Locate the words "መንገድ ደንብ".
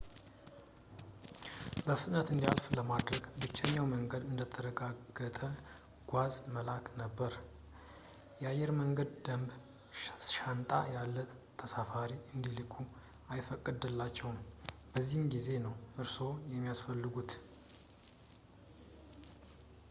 8.81-9.51